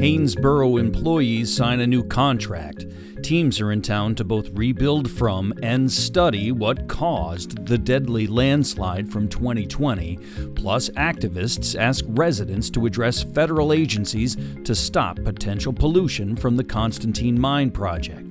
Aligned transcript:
Haines 0.00 0.34
Borough 0.34 0.78
employees 0.78 1.54
sign 1.54 1.80
a 1.80 1.86
new 1.86 2.02
contract. 2.02 2.86
Teams 3.22 3.60
are 3.60 3.70
in 3.70 3.82
town 3.82 4.14
to 4.14 4.24
both 4.24 4.48
rebuild 4.54 5.10
from 5.10 5.52
and 5.62 5.92
study 5.92 6.52
what 6.52 6.88
caused 6.88 7.66
the 7.66 7.76
deadly 7.76 8.26
landslide 8.26 9.12
from 9.12 9.28
2020. 9.28 10.18
Plus, 10.54 10.88
activists 10.96 11.78
ask 11.78 12.02
residents 12.08 12.70
to 12.70 12.86
address 12.86 13.22
federal 13.22 13.74
agencies 13.74 14.38
to 14.64 14.74
stop 14.74 15.22
potential 15.22 15.70
pollution 15.70 16.34
from 16.34 16.56
the 16.56 16.64
Constantine 16.64 17.38
Mine 17.38 17.70
project. 17.70 18.29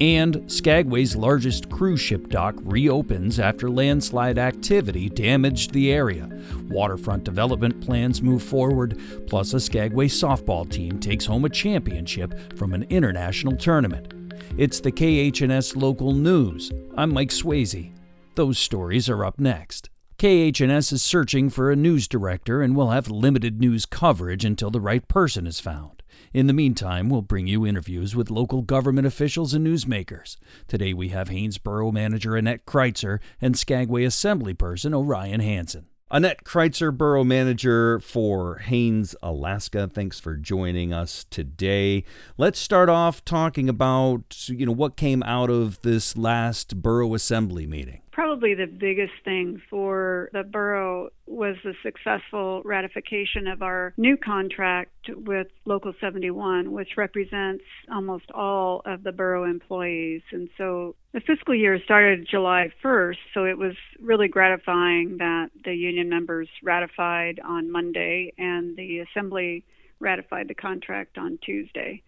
And 0.00 0.50
Skagway's 0.50 1.14
largest 1.14 1.70
cruise 1.70 2.00
ship 2.00 2.28
dock 2.28 2.56
reopens 2.62 3.38
after 3.38 3.70
landslide 3.70 4.38
activity 4.38 5.08
damaged 5.08 5.72
the 5.72 5.92
area. 5.92 6.28
Waterfront 6.68 7.22
development 7.22 7.80
plans 7.80 8.20
move 8.20 8.42
forward, 8.42 9.00
plus, 9.28 9.54
a 9.54 9.60
Skagway 9.60 10.08
softball 10.08 10.68
team 10.68 10.98
takes 10.98 11.26
home 11.26 11.44
a 11.44 11.48
championship 11.48 12.58
from 12.58 12.74
an 12.74 12.82
international 12.90 13.56
tournament. 13.56 14.12
It's 14.58 14.80
the 14.80 14.92
KHNS 14.92 15.76
local 15.76 16.12
news. 16.12 16.72
I'm 16.96 17.12
Mike 17.12 17.30
Swayze. 17.30 17.92
Those 18.34 18.58
stories 18.58 19.08
are 19.08 19.24
up 19.24 19.38
next. 19.38 19.90
KHNS 20.18 20.92
is 20.92 21.02
searching 21.02 21.50
for 21.50 21.70
a 21.70 21.76
news 21.76 22.08
director 22.08 22.62
and 22.62 22.74
will 22.74 22.90
have 22.90 23.10
limited 23.10 23.60
news 23.60 23.86
coverage 23.86 24.44
until 24.44 24.70
the 24.70 24.80
right 24.80 25.06
person 25.06 25.46
is 25.46 25.60
found. 25.60 26.02
In 26.32 26.46
the 26.46 26.52
meantime, 26.52 27.08
we'll 27.08 27.22
bring 27.22 27.46
you 27.46 27.66
interviews 27.66 28.16
with 28.16 28.30
local 28.30 28.62
government 28.62 29.06
officials 29.06 29.54
and 29.54 29.66
newsmakers. 29.66 30.36
Today 30.68 30.92
we 30.92 31.08
have 31.08 31.28
Haines 31.28 31.58
Borough 31.58 31.92
manager 31.92 32.36
Annette 32.36 32.66
Kreitzer 32.66 33.20
and 33.40 33.56
Skagway 33.56 34.04
Assembly 34.04 34.54
person 34.54 34.94
Orion 34.94 35.40
Hansen. 35.40 35.86
Annette 36.10 36.44
Kreitzer, 36.44 36.96
Borough 36.96 37.24
Manager 37.24 37.98
for 37.98 38.58
Haines, 38.58 39.16
Alaska. 39.20 39.90
Thanks 39.92 40.20
for 40.20 40.36
joining 40.36 40.92
us 40.92 41.26
today. 41.28 42.04
Let's 42.38 42.60
start 42.60 42.88
off 42.88 43.24
talking 43.24 43.68
about, 43.68 44.48
you 44.48 44.66
know, 44.66 44.72
what 44.72 44.96
came 44.96 45.24
out 45.24 45.50
of 45.50 45.80
this 45.80 46.16
last 46.16 46.80
Borough 46.80 47.14
Assembly 47.14 47.66
meeting 47.66 48.02
probably 48.14 48.54
the 48.54 48.66
biggest 48.66 49.12
thing 49.24 49.60
for 49.68 50.30
the 50.32 50.44
borough 50.44 51.10
was 51.26 51.56
the 51.64 51.74
successful 51.82 52.62
ratification 52.64 53.48
of 53.48 53.60
our 53.60 53.92
new 53.96 54.16
contract 54.16 54.92
with 55.08 55.48
Local 55.64 55.92
71, 56.00 56.70
which 56.70 56.90
represents 56.96 57.64
almost 57.92 58.30
all 58.32 58.82
of 58.86 59.02
the 59.02 59.10
borough 59.10 59.44
employees. 59.44 60.22
And 60.30 60.48
so 60.56 60.94
the 61.12 61.20
fiscal 61.20 61.56
year 61.56 61.80
started 61.84 62.28
July 62.30 62.72
1st, 62.82 63.16
so 63.34 63.44
it 63.44 63.58
was 63.58 63.74
really 64.00 64.28
gratifying 64.28 65.16
that 65.18 65.50
the 65.64 65.74
union 65.74 66.08
members 66.08 66.48
ratified 66.62 67.40
on 67.44 67.70
Monday 67.70 68.32
and 68.38 68.76
the 68.76 69.00
assembly 69.00 69.64
ratified 69.98 70.46
the 70.46 70.54
contract 70.54 71.18
on 71.18 71.38
Tuesday. 71.44 72.00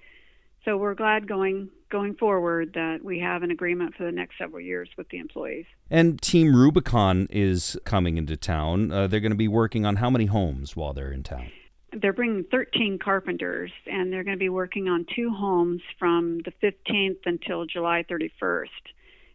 So 0.67 0.77
we're 0.77 0.95
glad 0.95 1.29
going 1.29 1.71
going 1.93 2.17
forward 2.17 2.73
that 2.75 2.99
we 3.05 3.21
have 3.21 3.45
an 3.45 3.53
agreement 3.53 3.95
for 3.95 4.03
the 4.03 4.11
next 4.11 4.37
several 4.37 4.61
years 4.61 4.89
with 4.99 5.09
the 5.11 5.19
employees. 5.19 5.65
And 5.89 6.21
Team 6.21 6.57
Rubicon 6.57 7.29
is 7.31 7.79
coming 7.85 8.17
into 8.17 8.37
town. 8.37 8.91
Uh, 8.91 9.07
they're 9.07 9.21
going 9.21 9.31
to 9.31 9.37
be 9.37 9.47
working 9.47 9.87
on 9.87 9.97
how 9.97 10.11
many 10.11 10.27
homes 10.27 10.75
while 10.75 10.93
they're 10.93 11.13
in 11.13 11.23
town? 11.23 11.53
They're 11.93 12.13
bringing 12.13 12.45
13 12.51 12.99
carpenters, 12.99 13.71
and 13.87 14.13
they're 14.13 14.25
going 14.25 14.37
to 14.37 14.43
be 14.43 14.49
working 14.49 14.89
on 14.89 15.07
two 15.15 15.31
homes 15.31 15.83
from 16.01 16.41
the 16.45 16.53
15th 16.61 17.21
until 17.25 17.65
July 17.65 18.05
31st. 18.11 18.67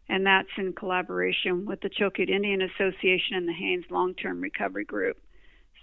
And 0.09 0.26
that's 0.26 0.50
in 0.58 0.74
collaboration 0.74 1.66
with 1.66 1.80
the 1.80 1.90
Chilkoot 1.90 2.30
Indian 2.30 2.62
Association 2.62 3.38
and 3.38 3.48
the 3.48 3.54
Haines 3.54 3.86
Long 3.90 4.14
Term 4.16 4.42
Recovery 4.42 4.84
Group. 4.84 5.18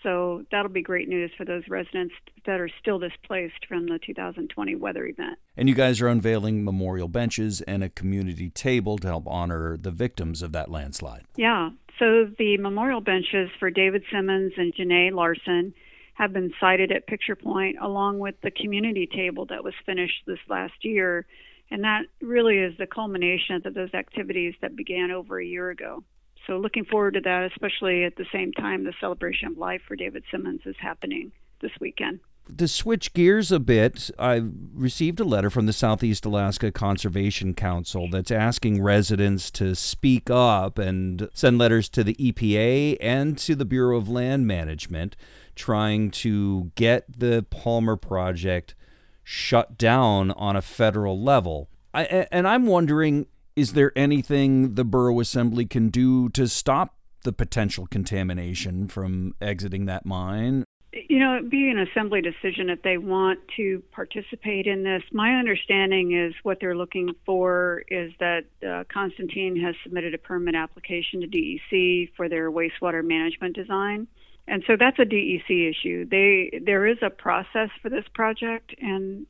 So 0.03 0.45
that'll 0.51 0.71
be 0.71 0.83
great 0.83 1.09
news 1.09 1.31
for 1.37 1.45
those 1.45 1.65
residents 1.69 2.15
that 2.47 2.61
are 2.61 2.71
still 2.81 2.99
displaced 2.99 3.67
from 3.67 3.87
the 3.87 3.99
2020 3.99 4.75
weather 4.77 5.07
event. 5.07 5.39
And 5.57 5.69
you 5.69 5.75
guys 5.75 6.01
are 6.01 6.09
unveiling 6.09 6.65
memorial 6.65 7.09
benches 7.09 7.61
and 7.63 7.83
a 7.83 7.89
community 7.89 8.51
table 8.51 8.99
to 8.99 9.09
help 9.09 9.25
honor 9.27 9.77
the 9.77 9.91
victims 9.91 10.43
of 10.43 10.53
that 10.53 10.71
landslide. 10.71 11.25
Yeah. 11.37 11.71
So 11.99 12.31
the 12.39 12.59
memorial 12.59 13.01
benches 13.01 13.51
for 13.59 13.71
David 13.71 14.05
Simmons 14.13 14.53
and 14.57 14.73
Janae 14.75 15.13
Larson 15.13 15.75
have 16.15 16.33
been 16.33 16.53
sited 16.61 16.93
at 16.93 17.07
Picture 17.07 17.37
Point 17.37 17.77
along 17.81 18.19
with 18.19 18.37
the 18.43 18.51
community 18.51 19.07
table 19.07 19.47
that 19.47 19.65
was 19.65 19.75
finished 19.85 20.23
this 20.27 20.39
last 20.49 20.85
year. 20.85 21.27
And 21.71 21.85
that 21.85 22.03
really 22.21 22.59
is 22.59 22.77
the 22.79 22.87
culmination 22.87 23.63
of 23.65 23.75
those 23.75 23.93
activities 23.95 24.55
that 24.61 24.75
began 24.75 25.11
over 25.11 25.41
a 25.41 25.45
year 25.45 25.71
ago. 25.71 26.03
So 26.49 26.57
looking 26.57 26.87
forward 26.87 27.15
to 27.15 27.21
that, 27.21 27.51
especially 27.53 28.05
at 28.05 28.17
the 28.17 28.25
same 28.33 28.53
time 28.53 28.85
the 28.85 28.95
celebration 29.01 29.49
of 29.49 29.59
life 29.59 29.83
for 29.87 29.97
David 29.97 30.25
Simmons 30.31 30.63
is 30.65 30.77
happening 30.81 31.31
this 31.61 31.73
weekend. 31.79 32.21
To 32.57 32.67
switch 32.67 33.13
gears 33.13 33.53
a 33.53 33.61
bit, 33.61 34.11
I 34.19 34.43
received 34.73 35.21
a 35.21 35.25
letter 35.25 35.51
from 35.51 35.67
the 35.67 35.75
Southeast 35.75 36.25
Alaska 36.25 36.73
Conservation 36.73 37.53
Council 37.53 38.09
that's 38.11 38.31
asking 38.31 38.83
residents 38.83 39.51
to 39.53 39.75
speak 39.75 40.31
up 40.31 40.79
and 40.79 41.29
send 41.35 41.59
letters 41.59 41.91
to 41.91 42.03
the 42.03 42.15
EPA 42.15 42.97
and 43.03 43.37
to 43.37 43.55
the 43.55 43.67
Bureau 43.67 43.99
of 43.99 44.09
Land 44.09 44.47
Management 44.47 45.15
trying 45.55 46.11
to 46.13 46.73
get 46.75 47.05
the 47.19 47.45
Palmer 47.51 47.97
project 47.97 48.75
shut 49.23 49.77
down 49.77 50.31
on 50.31 50.57
a 50.57 50.63
federal 50.63 51.21
level. 51.23 51.69
I, 51.93 52.27
and 52.33 52.49
I'm 52.49 52.65
wondering 52.65 53.27
is 53.59 53.73
there 53.73 53.91
anything 53.97 54.75
the 54.75 54.85
borough 54.85 55.19
assembly 55.19 55.67
can 55.67 55.89
do 55.89 56.29
to 56.29 56.47
stop 56.47 56.95
the 57.25 57.33
potential 57.33 57.89
contamination 57.89 58.87
from 58.87 59.35
exiting 59.41 59.87
that 59.87 60.07
mine? 60.07 60.65
You 60.93 61.19
know, 61.19 61.37
it'd 61.37 61.51
be 61.51 61.69
an 61.69 61.79
assembly 61.81 62.23
decision 62.23 62.71
if 62.71 62.83
they 62.83 62.99
want 62.99 63.41
to 63.57 63.83
participate 63.91 64.67
in 64.69 64.85
this. 64.85 65.03
My 65.13 65.35
understanding 65.35 66.13
is 66.13 66.35
what 66.45 66.59
they're 66.61 66.77
looking 66.77 67.15
for 67.27 67.83
is 67.89 68.13
that 68.21 68.45
uh, 68.67 68.85
Constantine 68.93 69.61
has 69.61 69.75
submitted 69.83 70.15
a 70.15 70.19
permit 70.19 70.55
application 70.55 71.21
to 71.21 71.27
DEC 71.27 72.11
for 72.17 72.29
their 72.29 72.53
wastewater 72.53 73.05
management 73.05 73.57
design. 73.57 74.07
And 74.47 74.63
so 74.67 74.77
that's 74.79 74.99
a 75.01 75.05
DEC 75.05 75.69
issue. 75.69 76.09
They 76.09 76.61
there 76.65 76.87
is 76.87 76.99
a 77.03 77.11
process 77.11 77.69
for 77.83 77.91
this 77.91 78.05
project, 78.15 78.75
and 78.81 79.27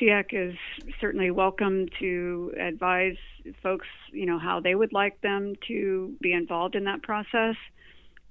SEAC 0.00 0.26
is 0.32 0.56
certainly 1.00 1.30
welcome 1.30 1.86
to 2.00 2.52
advise 2.58 3.16
folks, 3.62 3.86
you 4.12 4.26
know, 4.26 4.38
how 4.38 4.60
they 4.60 4.74
would 4.74 4.92
like 4.92 5.20
them 5.20 5.54
to 5.68 6.14
be 6.20 6.32
involved 6.32 6.74
in 6.74 6.84
that 6.84 7.02
process. 7.02 7.54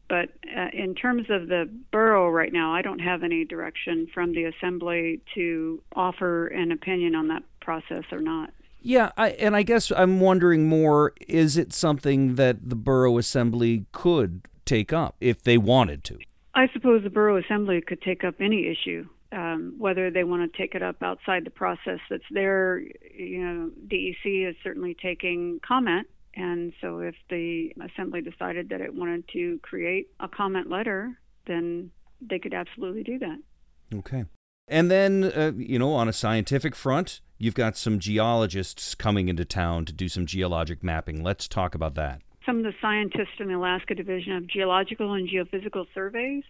But 0.08 0.30
uh, 0.56 0.68
in 0.72 0.94
terms 0.94 1.28
of 1.30 1.48
the 1.48 1.70
borough 1.92 2.30
right 2.30 2.54
now, 2.54 2.74
I 2.74 2.82
don't 2.82 3.00
have 3.00 3.24
any 3.24 3.44
direction 3.44 4.08
from 4.14 4.34
the 4.34 4.44
assembly 4.46 5.22
to 5.34 5.82
offer 5.96 6.48
an 6.48 6.72
opinion 6.72 7.16
on 7.16 7.28
that 7.30 7.44
process 7.60 8.04
or 8.12 8.22
not. 8.22 8.52
Yeah, 8.82 9.12
I, 9.18 9.30
and 9.30 9.56
I 9.56 9.64
guess 9.64 9.92
I'm 9.92 10.20
wondering 10.20 10.68
more 10.68 11.14
is 11.28 11.58
it 11.58 11.74
something 11.74 12.36
that 12.36 12.70
the 12.70 12.76
borough 12.76 13.18
assembly 13.18 13.88
could 13.92 14.44
take 14.64 14.94
up 14.94 15.16
if 15.20 15.42
they 15.42 15.58
wanted 15.58 16.04
to? 16.06 16.20
I 16.54 16.70
suppose 16.72 17.04
the 17.04 17.10
borough 17.10 17.38
assembly 17.38 17.82
could 17.82 18.02
take 18.02 18.24
up 18.24 18.36
any 18.40 18.68
issue 18.68 19.08
um, 19.36 19.76
whether 19.78 20.10
they 20.10 20.24
want 20.24 20.52
to 20.52 20.58
take 20.58 20.76
it 20.76 20.82
up 20.82 21.04
outside 21.04 21.46
the 21.46 21.52
process 21.52 22.00
that's 22.10 22.24
there, 22.32 22.80
you 22.80 23.44
know, 23.44 23.72
DEC 23.88 24.50
is 24.50 24.56
certainly 24.64 24.96
taking 25.00 25.60
comment. 25.66 26.08
And 26.36 26.74
so 26.82 27.00
if 27.00 27.16
the 27.30 27.74
assembly 27.84 28.22
decided 28.22 28.70
that 28.70 28.82
it 28.82 28.94
wanted 28.94 29.26
to 29.34 29.60
create 29.62 30.10
a 30.20 30.28
comment 30.28 30.70
letter, 30.70 31.12
then 31.48 31.92
they 32.22 32.40
could 32.40 32.54
absolutely 32.54 33.04
do 33.04 33.20
that. 33.20 33.40
Okay. 33.94 34.26
And 34.68 34.90
then, 34.90 35.26
uh, 35.26 35.52
you 35.56 35.78
know, 35.78 35.94
on 35.94 36.08
a 36.08 36.14
scientific 36.14 36.76
front, 36.76 37.22
you've 37.38 37.56
got 37.56 37.78
some 37.78 38.00
geologists 38.00 38.96
coming 38.96 39.28
into 39.28 39.46
town 39.46 39.86
to 39.86 39.94
do 39.94 40.08
some 40.08 40.26
geologic 40.26 40.82
mapping. 40.82 41.24
Let's 41.24 41.48
talk 41.48 41.76
about 41.76 41.96
that. 41.96 42.22
Some 42.46 42.58
of 42.58 42.64
the 42.64 42.74
scientists 42.82 43.40
in 43.40 43.48
the 43.48 43.56
Alaska 43.56 43.96
Division 43.96 44.34
of 44.34 44.48
Geological 44.48 45.14
and 45.14 45.28
Geophysical 45.28 45.86
Surveys 45.94 46.44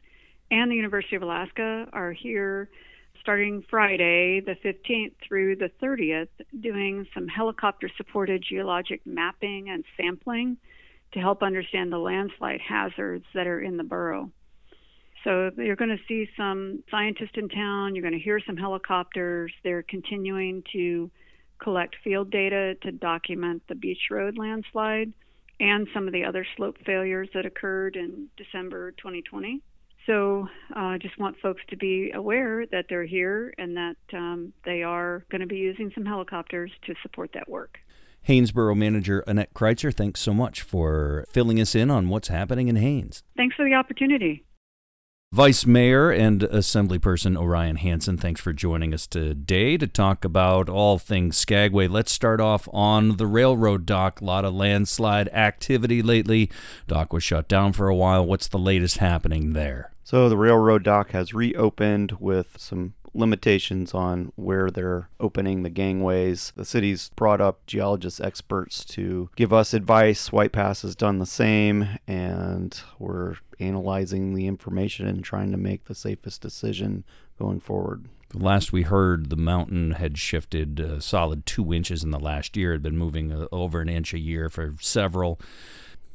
and 0.51 0.69
the 0.71 0.75
University 0.75 1.15
of 1.15 1.21
Alaska 1.21 1.87
are 1.93 2.11
here 2.11 2.69
starting 3.21 3.63
Friday, 3.69 4.39
the 4.39 4.55
15th 4.63 5.13
through 5.27 5.55
the 5.55 5.71
30th, 5.81 6.27
doing 6.59 7.07
some 7.13 7.27
helicopter 7.27 7.89
supported 7.97 8.43
geologic 8.47 9.01
mapping 9.05 9.69
and 9.69 9.83
sampling 9.97 10.57
to 11.13 11.19
help 11.19 11.41
understand 11.41 11.91
the 11.91 11.97
landslide 11.97 12.61
hazards 12.61 13.25
that 13.33 13.47
are 13.47 13.61
in 13.61 13.77
the 13.77 13.83
borough. 13.83 14.29
So 15.23 15.49
you're 15.57 15.75
going 15.75 15.97
to 15.97 16.03
see 16.07 16.29
some 16.37 16.83
scientists 16.91 17.31
in 17.33 17.49
town, 17.49 17.95
you're 17.95 18.03
going 18.03 18.13
to 18.13 18.23
hear 18.23 18.39
some 18.45 18.57
helicopters. 18.57 19.51
They're 19.63 19.81
continuing 19.81 20.61
to 20.73 21.09
collect 21.57 21.95
field 22.03 22.29
data 22.29 22.75
to 22.83 22.91
document 22.91 23.63
the 23.67 23.75
Beach 23.75 24.09
Road 24.11 24.37
landslide 24.37 25.13
and 25.59 25.87
some 25.93 26.05
of 26.05 26.13
the 26.13 26.25
other 26.25 26.45
slope 26.57 26.77
failures 26.85 27.29
that 27.33 27.45
occurred 27.45 27.95
in 27.95 28.27
December 28.37 28.91
2020. 28.91 29.61
So 30.05 30.47
I 30.73 30.95
uh, 30.95 30.97
just 30.99 31.17
want 31.17 31.37
folks 31.41 31.61
to 31.69 31.77
be 31.77 32.11
aware 32.13 32.65
that 32.67 32.85
they're 32.89 33.05
here 33.05 33.53
and 33.57 33.75
that 33.75 33.95
um, 34.13 34.53
they 34.63 34.83
are 34.83 35.25
going 35.31 35.41
to 35.41 35.47
be 35.47 35.57
using 35.57 35.91
some 35.95 36.05
helicopters 36.05 36.71
to 36.85 36.93
support 37.01 37.31
that 37.33 37.49
work. 37.49 37.79
Haines 38.21 38.51
Borough 38.51 38.75
manager 38.75 39.23
Annette 39.27 39.53
Kreitzer, 39.53 39.93
thanks 39.93 40.19
so 40.19 40.33
much 40.33 40.61
for 40.61 41.25
filling 41.29 41.59
us 41.59 41.75
in 41.75 41.91
on 41.91 42.09
what's 42.09 42.27
happening 42.27 42.67
in 42.67 42.75
Haines. 42.75 43.23
Thanks 43.35 43.55
for 43.55 43.65
the 43.65 43.73
opportunity. 43.73 44.45
Vice 45.31 45.65
Mayor 45.65 46.11
and 46.11 46.41
Assemblyperson 46.41 47.35
Orion 47.35 47.75
Hanson, 47.75 48.15
thanks 48.15 48.39
for 48.39 48.53
joining 48.53 48.93
us 48.93 49.05
today 49.05 49.75
to 49.75 49.85
talk 49.85 50.23
about 50.23 50.69
all 50.69 50.97
things 50.97 51.35
Skagway. 51.35 51.87
Let's 51.87 52.11
start 52.11 52.39
off 52.39 52.69
on 52.71 53.17
the 53.17 53.27
railroad 53.27 53.85
dock. 53.85 54.21
A 54.21 54.25
lot 54.25 54.45
of 54.45 54.53
landslide 54.53 55.27
activity 55.29 56.01
lately. 56.01 56.49
Dock 56.87 57.11
was 57.11 57.23
shut 57.23 57.47
down 57.47 57.73
for 57.73 57.89
a 57.89 57.95
while. 57.95 58.25
What's 58.25 58.47
the 58.47 58.59
latest 58.59 58.99
happening 58.99 59.53
there? 59.53 59.91
So 60.05 60.29
the 60.29 60.37
railroad 60.37 60.83
dock 60.83 61.11
has 61.11 61.33
reopened 61.33 62.17
with 62.19 62.57
some 62.59 62.93
limitations 63.15 63.91
on 63.95 64.31
where 64.35 64.69
they're 64.69 65.09
opening 65.19 65.63
the 65.63 65.69
gangways. 65.71 66.53
The 66.55 66.63
city's 66.63 67.09
brought 67.15 67.41
up 67.41 67.65
geologist 67.65 68.21
experts 68.21 68.85
to 68.85 69.31
give 69.35 69.51
us 69.51 69.73
advice. 69.73 70.31
White 70.31 70.51
Pass 70.51 70.83
has 70.83 70.95
done 70.95 71.17
the 71.17 71.25
same, 71.25 71.97
and 72.07 72.79
we're 72.99 73.37
analyzing 73.59 74.35
the 74.35 74.45
information 74.45 75.07
and 75.07 75.23
trying 75.23 75.49
to 75.49 75.57
make 75.57 75.85
the 75.85 75.95
safest 75.95 76.39
decision 76.39 77.03
going 77.39 77.59
forward. 77.59 78.05
Last 78.31 78.71
we 78.71 78.83
heard, 78.83 79.31
the 79.31 79.35
mountain 79.35 79.93
had 79.93 80.19
shifted 80.19 80.79
a 80.79 81.01
solid 81.01 81.47
two 81.47 81.73
inches 81.73 82.03
in 82.03 82.11
the 82.11 82.19
last 82.19 82.55
year. 82.55 82.73
It 82.73 82.75
had 82.75 82.83
been 82.83 82.97
moving 82.97 83.31
uh, 83.31 83.47
over 83.51 83.81
an 83.81 83.89
inch 83.89 84.13
a 84.13 84.19
year 84.19 84.51
for 84.51 84.75
several 84.81 85.39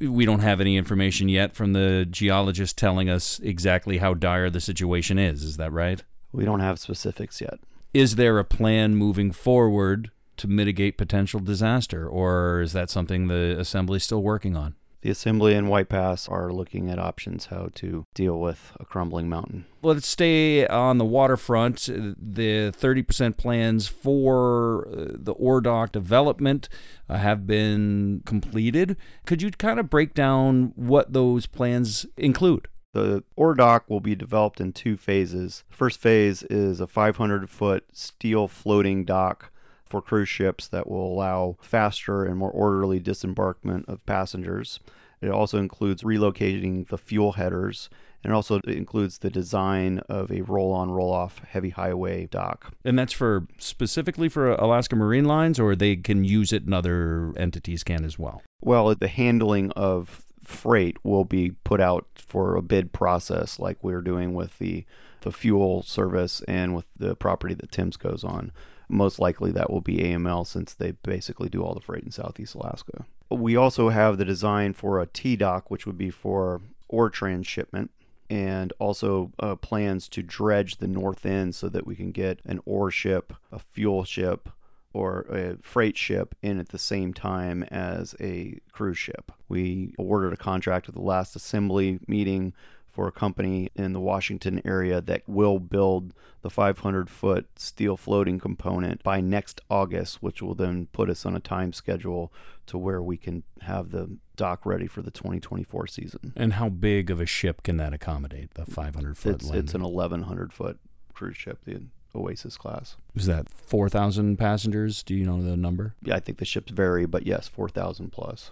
we 0.07 0.25
don't 0.25 0.39
have 0.39 0.61
any 0.61 0.77
information 0.77 1.29
yet 1.29 1.55
from 1.55 1.73
the 1.73 2.05
geologist 2.09 2.77
telling 2.77 3.09
us 3.09 3.39
exactly 3.39 3.99
how 3.99 4.13
dire 4.13 4.49
the 4.49 4.61
situation 4.61 5.17
is. 5.19 5.43
Is 5.43 5.57
that 5.57 5.71
right? 5.71 6.03
We 6.31 6.45
don't 6.45 6.59
have 6.59 6.79
specifics 6.79 7.41
yet. 7.41 7.59
Is 7.93 8.15
there 8.15 8.39
a 8.39 8.45
plan 8.45 8.95
moving 8.95 9.31
forward 9.31 10.11
to 10.37 10.47
mitigate 10.47 10.97
potential 10.97 11.39
disaster, 11.39 12.07
or 12.07 12.61
is 12.61 12.73
that 12.73 12.89
something 12.89 13.27
the 13.27 13.55
assembly 13.59 13.97
is 13.97 14.03
still 14.03 14.23
working 14.23 14.55
on? 14.55 14.75
The 15.01 15.09
Assembly 15.09 15.55
and 15.55 15.67
White 15.67 15.89
Pass 15.89 16.29
are 16.29 16.53
looking 16.53 16.89
at 16.89 16.99
options 16.99 17.47
how 17.47 17.69
to 17.75 18.05
deal 18.13 18.39
with 18.39 18.73
a 18.79 18.85
crumbling 18.85 19.27
mountain. 19.27 19.65
Let's 19.81 20.07
stay 20.07 20.67
on 20.67 20.99
the 20.99 21.05
waterfront. 21.05 21.87
The 21.87 22.71
30% 22.71 23.35
plans 23.35 23.87
for 23.87 24.87
uh, 24.89 25.05
the 25.13 25.33
ore 25.33 25.59
dock 25.59 25.91
development 25.91 26.69
uh, 27.09 27.17
have 27.17 27.47
been 27.47 28.21
completed. 28.25 28.95
Could 29.25 29.41
you 29.41 29.49
kind 29.49 29.79
of 29.79 29.89
break 29.89 30.13
down 30.13 30.73
what 30.75 31.13
those 31.13 31.47
plans 31.47 32.05
include? 32.15 32.67
The 32.93 33.23
ore 33.35 33.55
dock 33.55 33.89
will 33.89 34.01
be 34.01 34.15
developed 34.15 34.61
in 34.61 34.71
two 34.71 34.97
phases. 34.97 35.63
First 35.69 35.99
phase 35.99 36.43
is 36.43 36.79
a 36.79 36.85
500 36.85 37.49
foot 37.49 37.85
steel 37.91 38.47
floating 38.47 39.05
dock 39.05 39.51
for 39.91 40.01
cruise 40.01 40.29
ships 40.29 40.67
that 40.69 40.89
will 40.89 41.05
allow 41.13 41.57
faster 41.61 42.23
and 42.23 42.37
more 42.37 42.49
orderly 42.49 42.99
disembarkment 42.99 43.87
of 43.87 44.03
passengers. 44.05 44.79
It 45.21 45.29
also 45.29 45.59
includes 45.59 46.01
relocating 46.01 46.87
the 46.87 46.97
fuel 46.97 47.33
headers 47.33 47.89
and 48.23 48.31
it 48.31 48.35
also 48.35 48.59
includes 48.61 49.19
the 49.19 49.29
design 49.29 49.99
of 50.07 50.31
a 50.31 50.41
roll 50.41 50.71
on 50.73 50.91
roll 50.91 51.11
off 51.11 51.39
heavy 51.39 51.71
highway 51.71 52.27
dock. 52.27 52.73
And 52.85 52.97
that's 52.97 53.13
for 53.13 53.47
specifically 53.57 54.29
for 54.29 54.53
Alaska 54.53 54.95
Marine 54.95 55.25
Lines 55.25 55.59
or 55.59 55.75
they 55.75 55.95
can 55.95 56.23
use 56.23 56.53
it 56.53 56.63
and 56.63 56.73
other 56.73 57.33
entities 57.37 57.83
can 57.83 58.05
as 58.05 58.17
well? 58.17 58.41
Well, 58.61 58.95
the 58.95 59.07
handling 59.07 59.71
of 59.71 60.25
freight 60.43 60.97
will 61.03 61.25
be 61.25 61.51
put 61.63 61.81
out 61.81 62.07
for 62.15 62.55
a 62.55 62.61
bid 62.61 62.93
process 62.93 63.59
like 63.59 63.83
we're 63.83 64.01
doing 64.01 64.33
with 64.33 64.57
the 64.59 64.85
the 65.21 65.31
fuel 65.31 65.83
service 65.83 66.41
and 66.47 66.75
with 66.75 66.87
the 66.97 67.15
property 67.15 67.53
that 67.53 67.71
Tim's 67.71 67.95
goes 67.95 68.23
on. 68.23 68.51
Most 68.91 69.19
likely 69.19 69.51
that 69.51 69.71
will 69.71 69.81
be 69.81 69.97
AML 69.97 70.45
since 70.45 70.73
they 70.73 70.91
basically 70.91 71.49
do 71.49 71.63
all 71.63 71.73
the 71.73 71.81
freight 71.81 72.03
in 72.03 72.11
Southeast 72.11 72.55
Alaska. 72.55 73.05
We 73.29 73.55
also 73.55 73.89
have 73.89 74.17
the 74.17 74.25
design 74.25 74.73
for 74.73 74.99
a 74.99 75.07
T 75.07 75.35
dock, 75.35 75.71
which 75.71 75.85
would 75.85 75.97
be 75.97 76.09
for 76.09 76.61
ore 76.89 77.09
transshipment, 77.09 77.89
and 78.29 78.73
also 78.79 79.31
uh, 79.39 79.55
plans 79.55 80.09
to 80.09 80.21
dredge 80.21 80.77
the 80.77 80.87
north 80.87 81.25
end 81.25 81.55
so 81.55 81.69
that 81.69 81.87
we 81.87 81.95
can 81.95 82.11
get 82.11 82.39
an 82.45 82.59
ore 82.65 82.91
ship, 82.91 83.33
a 83.51 83.59
fuel 83.59 84.03
ship, 84.03 84.49
or 84.93 85.21
a 85.29 85.55
freight 85.61 85.97
ship 85.97 86.35
in 86.41 86.59
at 86.59 86.69
the 86.69 86.77
same 86.77 87.13
time 87.13 87.63
as 87.63 88.13
a 88.19 88.59
cruise 88.71 88.97
ship. 88.97 89.31
We 89.47 89.93
ordered 89.97 90.33
a 90.33 90.37
contract 90.37 90.89
at 90.89 90.95
the 90.95 91.01
last 91.01 91.35
assembly 91.35 91.99
meeting 92.07 92.53
for 92.91 93.07
a 93.07 93.11
company 93.11 93.69
in 93.75 93.93
the 93.93 93.99
Washington 93.99 94.61
area 94.65 95.01
that 95.01 95.23
will 95.27 95.59
build 95.59 96.13
the 96.41 96.49
500 96.49 97.09
foot 97.09 97.47
steel 97.55 97.95
floating 97.95 98.39
component 98.39 99.01
by 99.03 99.21
next 99.21 99.61
August, 99.69 100.21
which 100.21 100.41
will 100.41 100.55
then 100.55 100.87
put 100.91 101.09
us 101.09 101.25
on 101.25 101.35
a 101.35 101.39
time 101.39 101.71
schedule 101.71 102.31
to 102.67 102.77
where 102.77 103.01
we 103.01 103.17
can 103.17 103.43
have 103.61 103.91
the 103.91 104.17
dock 104.35 104.65
ready 104.65 104.87
for 104.87 105.01
the 105.01 105.11
2024 105.11 105.87
season. 105.87 106.33
And 106.35 106.53
how 106.53 106.69
big 106.69 107.09
of 107.09 107.21
a 107.21 107.25
ship 107.25 107.63
can 107.63 107.77
that 107.77 107.93
accommodate? 107.93 108.55
The 108.55 108.65
500 108.65 109.17
foot? 109.17 109.35
It's, 109.35 109.49
it's 109.49 109.73
an 109.73 109.83
1100 109.83 110.51
foot 110.51 110.79
cruise 111.13 111.37
ship. 111.37 111.59
The 111.65 111.83
Oasis 112.13 112.57
class. 112.57 112.97
Is 113.15 113.25
that 113.27 113.47
4,000 113.49 114.37
passengers? 114.37 115.03
Do 115.03 115.15
you 115.15 115.25
know 115.25 115.41
the 115.41 115.55
number? 115.55 115.95
Yeah, 116.03 116.15
I 116.15 116.19
think 116.19 116.39
the 116.39 116.45
ships 116.45 116.71
vary, 116.71 117.05
but 117.05 117.25
yes, 117.25 117.47
4,000 117.47 118.11
plus. 118.11 118.51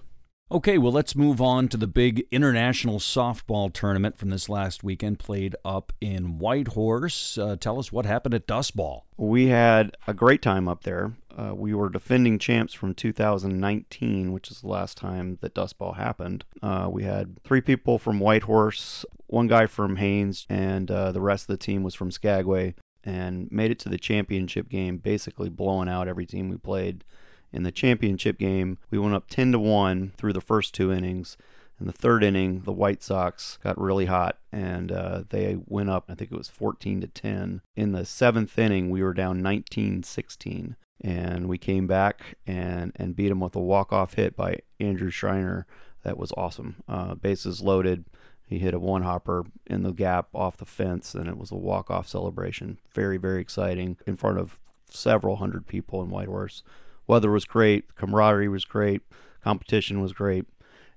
Okay, 0.51 0.79
well, 0.79 0.91
let's 0.91 1.15
move 1.15 1.39
on 1.39 1.67
to 1.67 1.77
the 1.77 1.85
big 1.85 2.25
international 2.31 2.97
softball 2.97 3.71
tournament 3.71 4.17
from 4.17 4.31
this 4.31 4.49
last 4.49 4.83
weekend, 4.83 5.19
played 5.19 5.55
up 5.63 5.93
in 6.01 6.39
Whitehorse. 6.39 7.37
Uh, 7.37 7.55
tell 7.55 7.77
us 7.77 7.91
what 7.91 8.07
happened 8.07 8.33
at 8.33 8.47
Dust 8.47 8.75
Ball. 8.75 9.05
We 9.15 9.49
had 9.49 9.95
a 10.07 10.13
great 10.15 10.41
time 10.41 10.67
up 10.67 10.85
there. 10.85 11.13
Uh, 11.37 11.53
we 11.53 11.75
were 11.75 11.87
defending 11.87 12.39
champs 12.39 12.73
from 12.73 12.95
2019, 12.95 14.33
which 14.33 14.49
is 14.49 14.61
the 14.61 14.67
last 14.67 14.97
time 14.97 15.37
that 15.41 15.53
Dust 15.53 15.77
Ball 15.77 15.93
happened. 15.93 16.45
Uh, 16.63 16.89
we 16.91 17.03
had 17.03 17.37
three 17.43 17.61
people 17.61 17.99
from 17.99 18.19
Whitehorse, 18.19 19.05
one 19.27 19.45
guy 19.45 19.67
from 19.67 19.97
Haines, 19.97 20.47
and 20.49 20.89
uh, 20.89 21.11
the 21.11 21.21
rest 21.21 21.43
of 21.43 21.59
the 21.59 21.63
team 21.63 21.83
was 21.83 21.93
from 21.93 22.09
Skagway 22.09 22.73
and 23.03 23.51
made 23.51 23.69
it 23.69 23.77
to 23.79 23.89
the 23.89 23.99
championship 23.99 24.67
game, 24.67 24.97
basically 24.97 25.49
blowing 25.49 25.87
out 25.87 26.07
every 26.07 26.25
team 26.25 26.49
we 26.49 26.57
played. 26.57 27.03
In 27.51 27.63
the 27.63 27.71
championship 27.71 28.37
game, 28.37 28.77
we 28.91 28.99
went 28.99 29.15
up 29.15 29.29
10 29.29 29.53
to 29.53 29.59
1 29.59 30.13
through 30.17 30.33
the 30.33 30.41
first 30.41 30.73
two 30.73 30.91
innings. 30.91 31.37
In 31.79 31.87
the 31.87 31.93
third 31.93 32.23
inning, 32.23 32.61
the 32.61 32.73
White 32.73 33.01
Sox 33.01 33.57
got 33.63 33.79
really 33.79 34.05
hot 34.05 34.37
and 34.51 34.91
uh, 34.91 35.23
they 35.29 35.57
went 35.65 35.89
up, 35.89 36.05
I 36.09 36.15
think 36.15 36.31
it 36.31 36.37
was 36.37 36.49
14 36.49 37.01
to 37.01 37.07
10. 37.07 37.61
In 37.75 37.91
the 37.93 38.05
seventh 38.05 38.57
inning, 38.59 38.89
we 38.89 39.01
were 39.01 39.13
down 39.13 39.41
19 39.41 40.03
16. 40.03 40.75
And 41.01 41.47
we 41.47 41.57
came 41.57 41.87
back 41.87 42.35
and, 42.45 42.91
and 42.97 43.15
beat 43.15 43.29
them 43.29 43.39
with 43.39 43.55
a 43.55 43.61
walk 43.61 43.93
off 43.93 44.15
hit 44.15 44.35
by 44.35 44.57
Andrew 44.81 45.09
Schreiner. 45.09 45.65
That 46.03 46.17
was 46.17 46.33
awesome. 46.35 46.83
Uh, 46.89 47.15
bases 47.15 47.61
loaded 47.61 48.03
he 48.49 48.57
hit 48.57 48.73
a 48.73 48.79
one 48.79 49.03
hopper 49.03 49.45
in 49.67 49.83
the 49.83 49.91
gap 49.91 50.29
off 50.33 50.57
the 50.57 50.65
fence, 50.65 51.13
and 51.13 51.27
it 51.27 51.37
was 51.37 51.51
a 51.51 51.55
walk 51.55 51.91
off 51.91 52.07
celebration. 52.07 52.79
Very, 52.91 53.17
very 53.17 53.41
exciting 53.41 53.97
in 54.07 54.17
front 54.17 54.39
of 54.39 54.57
several 54.89 55.35
hundred 55.35 55.67
people 55.67 56.01
in 56.01 56.09
Whitehorse. 56.09 56.63
Weather 57.09 57.31
was 57.31 57.43
great, 57.43 57.95
camaraderie 57.95 58.47
was 58.47 58.65
great, 58.65 59.01
competition 59.43 59.99
was 59.99 60.13
great 60.13 60.45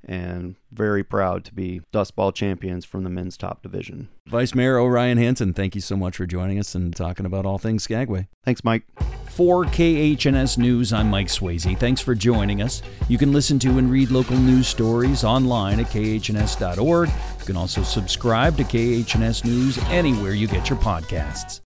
and 0.05 0.57
very 0.71 1.03
proud 1.03 1.43
to 1.45 1.55
be 1.55 1.81
Dust 1.91 2.15
Ball 2.17 2.33
champions 2.33 2.85
from 2.85 3.03
the 3.03 3.09
men's 3.09 3.39
top 3.39 3.63
division. 3.63 4.09
Vice 4.27 4.55
Mayor 4.55 4.79
Orion 4.79 5.17
Hanson, 5.17 5.55
thank 5.55 5.75
you 5.75 5.81
so 5.81 5.97
much 5.97 6.17
for 6.17 6.27
joining 6.27 6.59
us 6.59 6.75
and 6.75 6.95
talking 6.95 7.25
about 7.25 7.47
all 7.47 7.57
things 7.57 7.85
Skagway. 7.85 8.29
Thanks, 8.45 8.63
Mike. 8.63 8.83
For 9.31 9.65
KHNS 9.65 10.59
News, 10.59 10.93
I'm 10.93 11.09
Mike 11.09 11.29
Swayze. 11.29 11.79
Thanks 11.79 12.03
for 12.03 12.15
joining 12.15 12.61
us. 12.61 12.83
You 13.09 13.17
can 13.17 13.33
listen 13.33 13.59
to 13.61 13.79
and 13.79 13.91
read 13.91 14.11
local 14.11 14.37
news 14.37 14.69
stories 14.69 15.25
online 15.25 15.81
at 15.81 15.87
khns.org. 15.87 17.09
You 17.09 17.47
can 17.47 17.57
also 17.57 17.83
subscribe 17.83 18.59
to 18.59 18.65
KHNS 18.65 19.47
News 19.47 19.79
anywhere 19.85 20.33
you 20.33 20.47
get 20.47 20.69
your 20.69 20.79
podcasts. 20.79 21.61